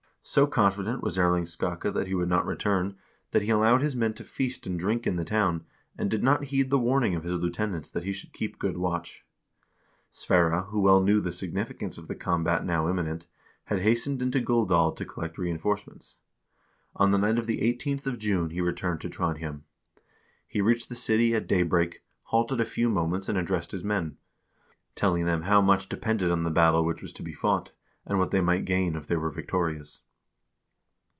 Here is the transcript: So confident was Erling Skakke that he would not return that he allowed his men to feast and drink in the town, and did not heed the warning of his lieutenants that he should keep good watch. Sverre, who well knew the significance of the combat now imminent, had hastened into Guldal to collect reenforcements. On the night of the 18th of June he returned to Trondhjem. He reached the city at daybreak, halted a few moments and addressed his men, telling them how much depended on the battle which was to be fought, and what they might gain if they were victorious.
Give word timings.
So 0.23 0.45
confident 0.45 1.01
was 1.01 1.17
Erling 1.17 1.45
Skakke 1.47 1.91
that 1.91 2.05
he 2.05 2.13
would 2.13 2.29
not 2.29 2.45
return 2.45 2.95
that 3.31 3.41
he 3.41 3.49
allowed 3.49 3.81
his 3.81 3.95
men 3.95 4.13
to 4.13 4.23
feast 4.23 4.67
and 4.67 4.79
drink 4.79 5.07
in 5.07 5.15
the 5.15 5.25
town, 5.25 5.65
and 5.97 6.11
did 6.11 6.21
not 6.21 6.43
heed 6.43 6.69
the 6.69 6.77
warning 6.77 7.15
of 7.15 7.23
his 7.23 7.33
lieutenants 7.39 7.89
that 7.89 8.03
he 8.03 8.13
should 8.13 8.31
keep 8.31 8.59
good 8.59 8.77
watch. 8.77 9.25
Sverre, 10.11 10.61
who 10.67 10.79
well 10.79 11.01
knew 11.01 11.21
the 11.21 11.31
significance 11.31 11.97
of 11.97 12.07
the 12.07 12.13
combat 12.13 12.63
now 12.63 12.87
imminent, 12.87 13.25
had 13.63 13.79
hastened 13.79 14.21
into 14.21 14.39
Guldal 14.39 14.91
to 14.95 15.05
collect 15.05 15.39
reenforcements. 15.39 16.17
On 16.95 17.09
the 17.09 17.17
night 17.17 17.39
of 17.39 17.47
the 17.47 17.57
18th 17.61 18.05
of 18.05 18.19
June 18.19 18.51
he 18.51 18.61
returned 18.61 19.01
to 19.01 19.09
Trondhjem. 19.09 19.63
He 20.47 20.61
reached 20.61 20.89
the 20.89 20.93
city 20.95 21.33
at 21.33 21.47
daybreak, 21.47 22.03
halted 22.25 22.61
a 22.61 22.65
few 22.65 22.89
moments 22.89 23.27
and 23.27 23.39
addressed 23.39 23.71
his 23.71 23.83
men, 23.83 24.17
telling 24.93 25.25
them 25.25 25.41
how 25.43 25.61
much 25.61 25.89
depended 25.89 26.29
on 26.31 26.43
the 26.43 26.51
battle 26.51 26.85
which 26.85 27.01
was 27.01 27.11
to 27.13 27.23
be 27.23 27.33
fought, 27.33 27.71
and 28.05 28.19
what 28.19 28.29
they 28.29 28.39
might 28.41 28.65
gain 28.65 28.95
if 28.95 29.07
they 29.07 29.17
were 29.17 29.31
victorious. 29.31 30.03